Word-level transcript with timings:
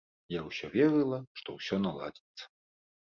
Я 0.35 0.39
ўсё 0.45 0.69
верыла, 0.75 1.19
што 1.41 1.55
ўсё 1.57 1.75
наладзіцца. 1.85 2.49